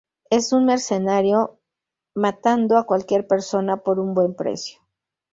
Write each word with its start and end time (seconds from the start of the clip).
Es 0.31 0.51
un 0.51 0.65
mercenario, 0.65 1.59
matando 2.15 2.77
a 2.79 2.87
cualquier 2.87 3.27
persona 3.27 3.77
por 3.83 3.99
un 3.99 4.15
buen 4.15 4.33
precio. 4.33 4.79